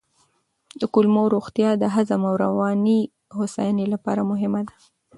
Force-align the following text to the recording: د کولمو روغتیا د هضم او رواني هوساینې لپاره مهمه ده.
د 0.79 0.81
کولمو 0.93 1.23
روغتیا 1.35 1.69
د 1.77 1.83
هضم 1.95 2.21
او 2.29 2.35
رواني 2.45 2.99
هوساینې 3.37 3.85
لپاره 3.93 4.21
مهمه 4.31 4.61
ده. 4.67 4.75